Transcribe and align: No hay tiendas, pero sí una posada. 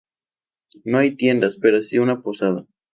No 0.83 0.97
hay 0.97 1.15
tiendas, 1.15 1.57
pero 1.57 1.79
sí 1.79 1.99
una 1.99 2.23
posada. 2.23 2.65